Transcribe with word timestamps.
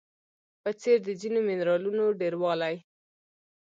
په 0.63 0.69
څېر 0.81 0.97
د 1.07 1.09
ځینو 1.21 1.39
منرالونو 1.47 2.05
ډیروالی 2.19 2.75